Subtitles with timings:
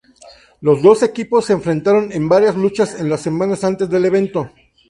[0.61, 4.49] Los dos equipos se enfrentaron, en varias luchas en las semanas antes del evento.